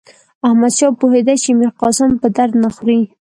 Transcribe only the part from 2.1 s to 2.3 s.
په